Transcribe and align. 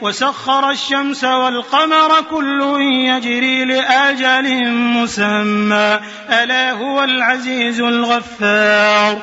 وسخر 0.00 0.70
الشمس 0.70 1.24
والقمر 1.24 2.20
كل 2.30 2.76
يجري 2.80 3.64
لآجل 3.64 4.72
مسمى. 4.72 6.00
ألا 6.30 6.72
هو 6.72 7.04
العزيز 7.04 7.80
الغفار. 7.80 9.22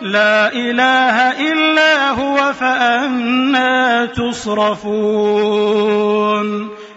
لا 0.00 0.52
إله 0.52 1.16
إلا 1.52 2.10
هو 2.10 2.52
فأنا 2.52 4.06
تصرفون. 4.06 5.58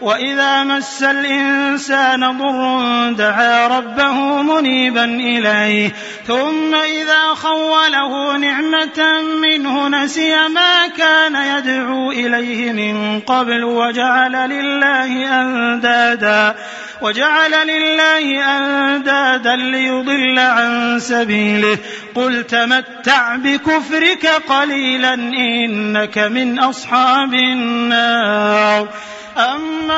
وإذا 0.00 0.64
مس 0.64 1.02
الإنسان 1.02 2.38
ضر 2.38 3.12
دعا 3.12 3.66
ربه 3.66 4.42
منيبا 4.42 5.04
إليه 5.04 5.92
ثم 6.26 6.74
إذا 6.74 7.34
خوله 7.34 8.36
نعمة 8.36 9.22
منه 9.42 9.88
نسي 9.88 10.48
ما 10.48 10.86
كان 10.86 11.36
يدعو 11.56 12.10
إليه 12.10 12.72
من 12.72 13.20
قبل 13.20 13.64
وجعل 13.64 14.32
لله 14.32 15.40
أندادا 15.42 16.54
وجعل 17.02 17.66
لله 17.66 18.44
أندادا 18.58 19.56
ليضل 19.56 20.38
عن 20.38 20.98
سبيله. 21.00 21.78
قل 22.14 22.44
تمتع 22.44 23.36
بكفرك 23.36 24.26
قليلا 24.26 25.14
إنك 25.14 26.18
من 26.18 26.58
أصحاب 26.58 27.34
النار. 27.34 28.88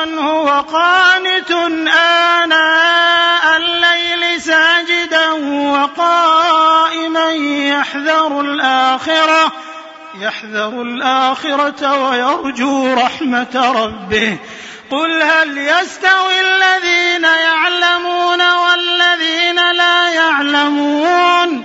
هو 0.04 0.60
قانت 0.60 1.50
آناء 2.40 3.56
الليل 3.56 4.40
ساجدا 4.42 5.30
وقائما 5.72 7.30
يحذر 7.32 8.40
الآخرة 8.40 9.52
يحذر 10.20 10.82
الآخرة 10.82 12.08
ويرجو 12.08 12.94
رحمة 12.94 13.72
ربه. 13.84 14.38
قل 14.90 15.22
هل 15.22 15.58
يستوي 15.58 16.40
الذين 16.40 17.24
يعلمون 17.24 18.40
والذين 18.56 19.72
لا 19.72 20.08
يعلمون؟ 20.08 21.64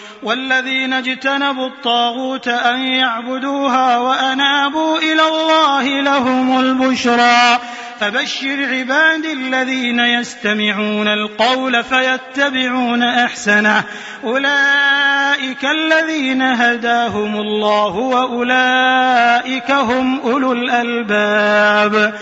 والذين 0.23 0.93
اجتنبوا 0.93 1.67
الطاغوت 1.67 2.47
أن 2.47 2.79
يعبدوها 2.79 3.97
وأنابوا 3.97 4.97
إلى 4.97 5.27
الله 5.27 6.01
لهم 6.01 6.59
البشرى. 6.59 7.59
فبشر 8.01 8.65
عبادي 8.65 9.33
الذين 9.33 9.99
يستمعون 9.99 11.07
القول 11.07 11.83
فيتبعون 11.83 13.03
أحسنه. 13.03 13.83
أولئك 14.23 15.65
الذين 15.65 16.41
هداهم 16.41 17.35
الله 17.35 17.95
وأولئك 17.95 19.71
هم 19.71 20.19
أولو 20.19 20.51
الألباب. 20.51 22.13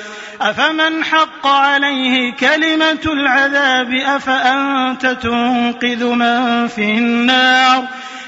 أفمن 0.41 1.03
حق 1.03 1.47
عليه 1.47 2.33
كلمة 2.33 3.05
العذاب 3.05 3.93
أفأنت 3.93 5.05
تنقذ 5.05 6.05
من 6.05 6.67
في 6.67 6.81
النار؟ 6.81 7.87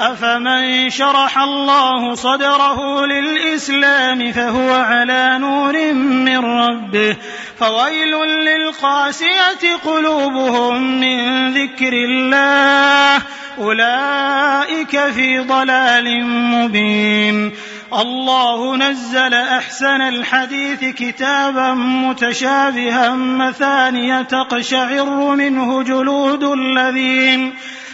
أفمن 0.00 0.90
شرح 0.90 1.38
الله 1.38 2.14
صدره 2.14 3.06
للإسلام 3.06 4.32
فهو 4.32 4.70
على 4.70 5.38
نور 5.38 5.92
من 5.92 6.38
ربه 6.38 7.16
فويل 7.58 8.14
للقاسية 8.24 9.76
قلوبهم 9.84 11.00
من 11.00 11.50
ذكر 11.54 11.92
الله 11.92 13.22
أولئك 13.58 15.00
في 15.00 15.38
ضلال 15.38 16.24
مبين 16.26 17.52
الله 17.92 18.76
نزل 18.76 19.34
أحسن 19.34 20.00
الحديث 20.00 20.84
كتابا 20.84 21.74
متشابها 21.74 23.10
مثانية 23.14 24.22
تقشعر 24.22 25.34
منه 25.34 25.82
جلود 25.82 26.44
الذين 26.44 27.54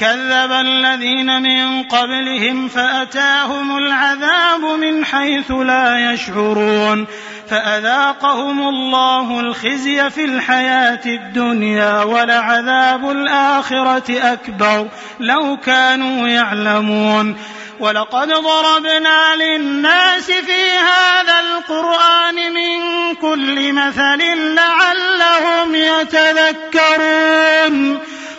كذب 0.00 0.52
الذين 0.52 1.42
من 1.42 1.82
قبلهم 1.82 2.68
فأتاهم 2.68 3.78
العذاب 3.78 4.60
من 4.60 5.04
حيث 5.04 5.50
لا 5.50 6.12
يشعرون 6.12 7.06
فأذاقهم 7.50 8.68
الله 8.68 9.40
الخزي 9.40 10.10
في 10.10 10.24
الحياة 10.24 11.00
الدنيا 11.06 12.02
ولعذاب 12.02 13.10
الآخرة 13.10 14.32
أكبر 14.32 14.88
لو 15.20 15.56
كانوا 15.56 16.28
يعلمون 16.28 17.36
ولقد 17.80 18.28
ضربنا 18.28 19.36
للناس 19.36 20.30
في 20.30 20.78
هذا 20.78 21.40
القرآن 21.40 22.52
من 22.54 23.14
كل 23.14 23.72
مثل 23.72 24.22
لعلهم 24.54 25.74
يتذكرون 25.74 27.36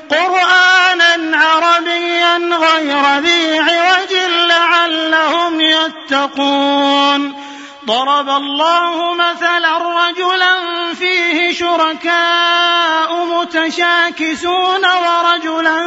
قرآنا 0.09 1.37
عربيا 1.37 2.37
غير 2.37 3.19
ذي 3.19 3.59
عوج 3.59 4.13
لعلهم 4.49 5.61
يتقون. 5.61 7.47
ضرب 7.85 8.29
الله 8.29 9.13
مثلا 9.13 9.77
رجلا 9.77 10.53
فيه 10.99 11.53
شركاء 11.53 13.25
متشاكسون 13.25 14.85
ورجلا 14.85 15.79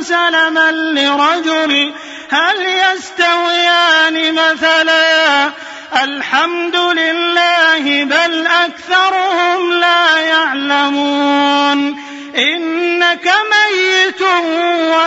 سلما 0.00 0.72
لرجل. 0.72 1.94
هل 2.30 2.56
يستويان 2.62 4.34
مثلا؟ 4.34 5.50
الحمد 6.02 6.76
لله 6.76 8.04
بل 8.04 8.46
أكثرهم 8.46 9.72
لا 9.72 10.18
يعلمون. 10.18 12.10
ميت 12.34 12.69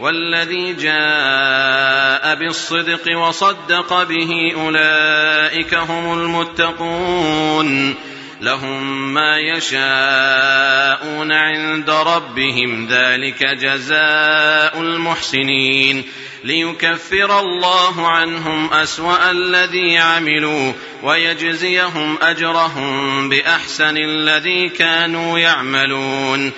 والذي 0.00 0.72
جاء 0.72 2.34
بالصدق 2.34 3.18
وصدق 3.18 4.02
به 4.02 4.52
أولئك 4.56 5.74
هم 5.74 6.20
المتقون. 6.20 7.94
لهم 8.40 9.14
ما 9.14 9.38
يشاءون 9.38 11.32
عند 11.32 11.90
ربهم. 11.90 12.88
ذلك 12.90 13.44
جزاء 13.44 14.80
المحسنين. 14.80 16.04
ليكفر 16.44 17.40
الله 17.40 18.08
عنهم 18.08 18.72
أسوأ 18.72 19.30
الذي 19.30 19.98
عملوا 19.98 20.72
ويجزيهم 21.02 22.18
أجرهم 22.22 23.28
بأحسن 23.28 23.96
الذي 23.96 24.68
كانوا 24.68 25.38
يعملون. 25.38 26.52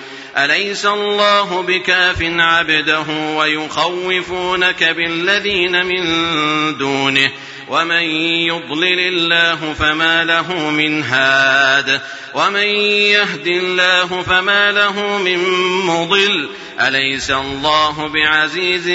أليس 0.45 0.85
الله 0.85 1.61
بكاف 1.61 2.17
عبده 2.21 3.05
ويخوفونك 3.35 4.83
بالذين 4.83 5.85
من 5.85 6.03
دونه 6.77 7.31
ومن 7.67 8.01
يضلل 8.47 8.99
الله 8.99 9.73
فما 9.73 10.23
له 10.23 10.69
من 10.69 11.03
هاد 11.03 12.01
ومن 12.33 12.67
يهد 13.13 13.47
الله 13.47 14.21
فما 14.21 14.71
له 14.71 15.17
من 15.17 15.39
مضل 15.85 16.49
أليس 16.81 17.31
الله 17.31 18.07
بعزيز 18.07 18.87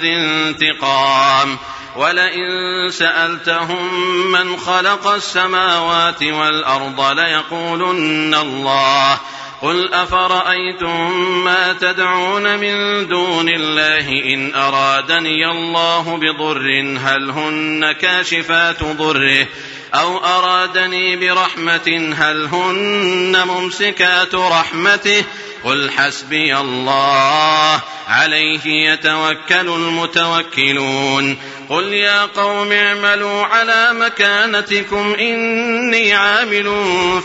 ذي 0.00 0.16
انتقام 0.16 1.58
ولئن 1.96 2.88
سألتهم 2.90 3.92
من 4.32 4.56
خلق 4.56 5.06
السماوات 5.06 6.22
والأرض 6.22 7.00
ليقولن 7.00 8.34
الله 8.34 9.20
قل 9.62 9.94
أفرأيتم 9.94 11.28
ما 11.44 11.72
تدعون 11.72 12.58
من 12.58 13.08
دون 13.08 13.48
الله 13.48 14.34
إن 14.34 14.54
أرادني 14.54 15.50
الله 15.50 16.16
بضر 16.16 16.96
هل 16.98 17.30
هن 17.30 17.92
كاشفات 17.92 18.82
ضره 18.82 19.46
أو 19.94 20.18
أرادني 20.18 21.16
برحمة 21.16 22.14
هل 22.18 22.44
هن 22.44 23.42
ممسكات 23.46 24.34
رحمته؟ 24.34 25.24
قل 25.64 25.90
حسبي 25.90 26.56
الله 26.56 27.80
عليه 28.08 28.66
يتوكل 28.66 29.68
المتوكلون. 29.68 31.36
قل 31.68 31.92
يا 31.92 32.24
قوم 32.24 32.72
اعملوا 32.72 33.44
على 33.44 33.92
مكانتكم 33.92 35.14
إني 35.20 36.14
عامل 36.14 36.72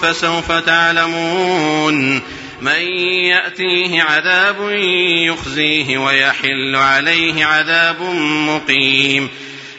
فسوف 0.01 0.51
تعلمون. 0.51 2.22
من 2.62 2.82
يأتيه 3.25 4.03
عذاب 4.03 4.72
يخزيه 5.27 5.98
ويحل 5.98 6.75
عليه 6.75 7.46
عذاب 7.46 8.01
مقيم. 8.48 9.29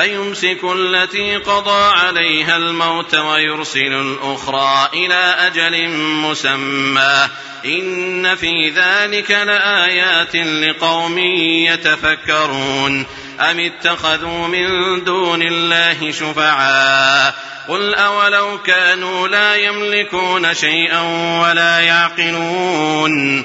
فيمسك 0.00 0.58
التي 0.76 1.36
قضى 1.36 1.94
عليها 1.94 2.56
الموت 2.56 3.14
ويرسل 3.14 3.80
الأخرى 3.80 4.88
إلى 4.94 5.36
أجل 5.38 5.88
مسمى. 5.88 7.28
إن 7.64 8.34
في 8.36 8.70
ذلك 8.70 9.30
لآيات 9.30 10.36
لقوم 10.36 11.18
يتفكرون. 11.18 13.06
أم 13.40 13.60
اتخذوا 13.60 14.48
من 14.48 14.66
دون 15.04 15.42
الله 15.42 16.12
شفعاء؟ 16.12 17.34
قل 17.68 17.94
أولو 17.94 18.58
كانوا 18.58 19.28
لا 19.28 19.56
يملكون 19.56 20.54
شيئا 20.54 21.00
ولا 21.42 21.80
يعقلون. 21.80 23.44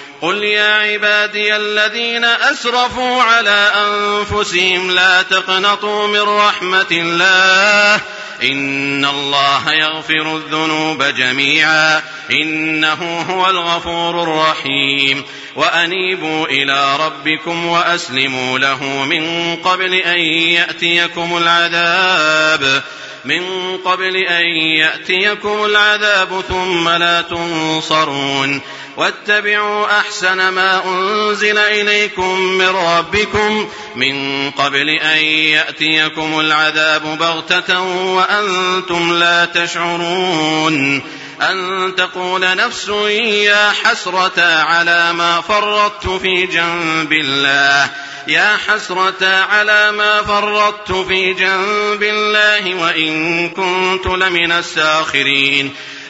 قل 0.21 0.43
يا 0.43 0.73
عبادي 0.73 1.55
الذين 1.55 2.25
اسرفوا 2.25 3.23
على 3.23 3.71
انفسهم 3.75 4.91
لا 4.91 5.21
تقنطوا 5.21 6.07
من 6.07 6.21
رحمه 6.21 6.87
الله 6.91 8.01
ان 8.43 9.05
الله 9.05 9.73
يغفر 9.73 10.35
الذنوب 10.35 11.03
جميعا 11.03 12.01
انه 12.31 13.25
هو 13.29 13.49
الغفور 13.49 14.23
الرحيم 14.23 15.23
وانيبوا 15.55 16.45
إلى 16.45 16.95
ربكم 16.95 17.65
واسلموا 17.65 18.59
له 18.59 18.83
من 18.83 19.55
قبل 19.55 19.93
ان 19.93 20.19
ياتيكم 20.19 21.37
العذاب 21.37 22.83
من 23.25 23.43
قبل 23.77 24.15
ان 24.15 24.45
ياتيكم 24.77 25.65
العذاب 25.65 26.41
ثم 26.49 26.89
لا 26.89 27.21
تنصرون 27.21 28.61
واتبعوا 28.97 29.99
أحسن 29.99 30.49
ما 30.49 30.85
أنزل 30.85 31.57
إليكم 31.57 32.39
من 32.39 32.67
ربكم 32.67 33.69
من 33.95 34.51
قبل 34.51 34.89
أن 34.89 35.17
يأتيكم 35.25 36.39
العذاب 36.39 37.17
بغتة 37.17 37.81
وأنتم 38.13 39.13
لا 39.13 39.45
تشعرون 39.45 41.03
أن 41.41 41.93
تقول 41.97 42.55
نفس 42.55 42.89
يا 43.09 43.71
حسرة 43.83 44.41
على 44.63 45.13
ما 45.13 45.41
فرطت 45.41 46.07
في 46.07 46.45
جنب 46.45 47.13
الله 47.13 47.89
يا 48.27 48.57
حسرة 48.67 49.27
على 49.27 49.91
ما 49.91 50.21
فرطت 50.21 50.91
في 50.91 51.33
جنب 51.33 52.03
الله 52.03 52.75
وإن 52.75 53.49
كنت 53.49 54.07
لمن 54.07 54.51
الساخرين 54.51 55.73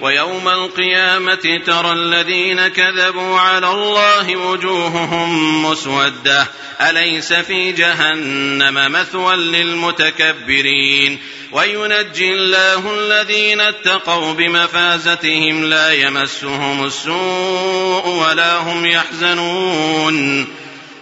ويوم 0.00 0.48
القيامة 0.48 1.60
ترى 1.66 1.92
الذين 1.92 2.68
كذبوا 2.68 3.38
على 3.38 3.72
الله 3.72 4.36
وجوههم 4.36 5.62
مسودة. 5.64 6.46
أليس 6.80 7.32
في 7.32 7.72
جهنم 7.72 8.92
مثوى 8.92 9.36
للمتكبرين؟ 9.36 11.18
وينجي 11.52 12.34
الله 12.34 12.94
الذين 12.94 13.60
اتقوا 13.60 14.32
بمفازتهم 14.32 15.64
لا 15.64 15.92
يمسهم 15.92 16.84
السوء 16.84 18.08
ولا 18.08 18.56
هم 18.56 18.86
يحزنون. 18.86 20.48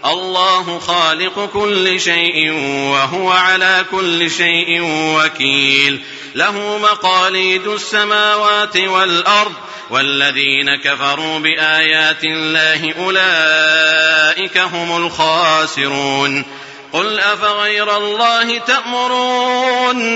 الله 0.04 0.78
خالق 0.78 1.50
كل 1.52 2.00
شيء 2.00 2.52
وهو 2.90 3.30
على 3.30 3.84
كل 3.90 4.30
شيء 4.30 4.80
وكيل. 4.82 6.00
له 6.36 6.78
مقاليد 6.78 7.66
السماوات 7.66 8.76
والأرض 8.76 9.52
والذين 9.90 10.76
كفروا 10.76 11.38
بآيات 11.38 12.24
الله 12.24 12.92
أولئك 12.98 14.58
هم 14.58 15.06
الخاسرون. 15.06 16.44
قل 16.92 17.18
أفغير 17.20 17.96
الله 17.96 18.58
تأمروني 18.58 20.10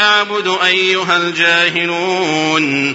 أعبد 0.00 0.58
أيها 0.64 1.16
الجاهلون. 1.16 2.94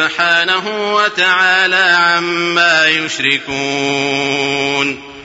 وتعالى 0.67 1.95
عما 1.97 2.87
يشركون 2.87 4.31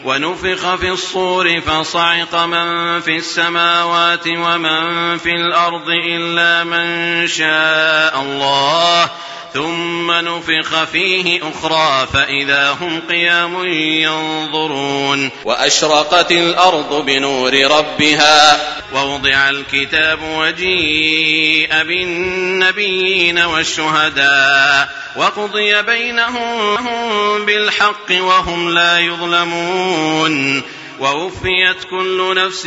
ونفخ 0.07 0.75
في 0.75 0.91
الصور 0.91 1.61
فصعق 1.61 2.35
من 2.35 3.01
في 3.01 3.17
السماوات 3.17 4.29
ومن 4.29 5.19
في 5.19 5.31
الأرض 5.31 5.89
إلا 5.89 6.65
من 6.65 7.29
شاء 7.29 8.23
الله. 8.23 9.11
ثم 9.55 10.13
نفخ 10.13 10.85
فيه 10.85 11.41
أخرى 11.43 12.07
فإذا 12.13 12.77
هم 12.81 13.03
قيام 13.09 13.67
ينظرون. 13.67 15.31
وأشرقت 15.45 16.33
الأرض 16.33 17.05
بنور 17.07 17.55
ربها. 17.55 18.61
ووضع 18.95 19.51
الكتاب 19.51 20.19
وجيء 20.23 21.83
بالنبيين 21.83 23.39
والشهداء. 23.39 25.07
وقضي 25.17 25.83
بينهم 25.83 26.77
بالحق 27.47 28.11
وهم 28.11 28.75
لا 28.75 28.99
يظلمون. 28.99 29.96
ووفيت 31.01 31.85
كل 31.91 32.35
نفس 32.37 32.67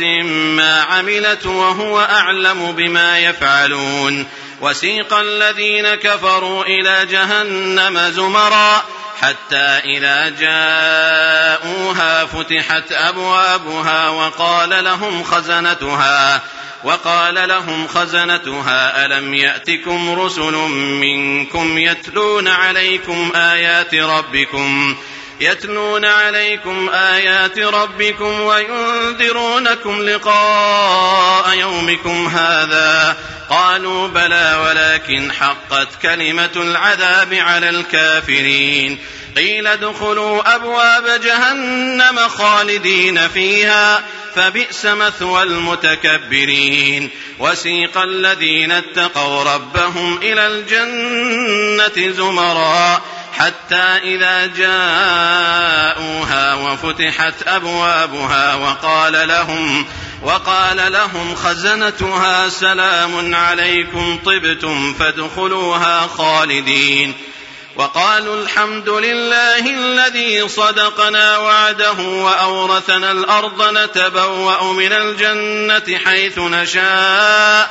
ما 0.56 0.82
عملت 0.82 1.46
وهو 1.46 2.00
أعلم 2.00 2.72
بما 2.72 3.18
يفعلون. 3.18 4.26
وسيق 4.60 5.14
الذين 5.14 5.94
كفروا 5.94 6.64
إلى 6.64 7.06
جهنم 7.06 7.98
زمرا 8.10 8.82
حتى 9.20 9.80
إذا 9.84 10.28
جاءوها 10.28 12.26
فتحت 12.26 12.92
أبوابها 12.92 14.08
وقال 14.08 14.84
لهم 14.84 15.24
خزنتها 15.24 16.42
وقال 16.84 17.48
لهم 17.48 17.86
خزنتها 17.88 19.06
ألم 19.06 19.34
يأتكم 19.34 20.20
رسل 20.20 20.52
منكم 21.00 21.78
يتلون 21.78 22.48
عليكم 22.48 23.32
آيات 23.34 23.94
ربكم؟ 23.94 24.96
يتلون 25.40 26.04
عليكم 26.04 26.88
آيات 26.88 27.58
ربكم 27.58 28.40
وينذرونكم 28.40 30.02
لقاء 30.02 31.58
يومكم 31.58 32.26
هذا. 32.26 33.16
قالوا 33.50 34.08
بلى 34.08 34.58
ولكن 34.66 35.32
حقت 35.32 35.88
كلمة 36.02 36.50
العذاب 36.56 37.34
على 37.34 37.70
الكافرين. 37.70 38.98
قيل 39.36 39.66
ادخلوا 39.66 40.54
أبواب 40.54 41.20
جهنم 41.24 42.18
خالدين 42.28 43.28
فيها 43.28 44.02
فبئس 44.34 44.84
مثوى 44.84 45.42
المتكبرين. 45.42 47.10
وسيق 47.38 47.98
الذين 47.98 48.72
اتقوا 48.72 49.54
ربهم 49.54 50.18
إلى 50.22 50.46
الجنة 50.46 52.12
زمرًا. 52.12 53.02
حتى 53.40 53.98
إذا 54.04 54.46
جاءوها 54.46 55.94
وفتحت 56.54 57.34
أبوابها 57.46 58.54
وقال 58.54 59.28
لهم 59.28 59.86
وقال 60.22 60.92
لهم 60.92 61.34
خزنتها 61.34 62.48
سلام 62.48 63.34
عليكم 63.34 64.18
طبتم 64.24 64.94
فادخلوها 64.94 66.06
خالدين. 66.06 67.14
وقالوا 67.76 68.42
الحمد 68.42 68.88
لله 68.88 69.58
الذي 69.58 70.48
صدقنا 70.48 71.38
وعده 71.38 72.00
وأورثنا 72.00 73.12
الأرض 73.12 73.76
نتبوأ 73.76 74.72
من 74.72 74.92
الجنة 74.92 75.98
حيث 75.98 76.38
نشاء. 76.38 77.70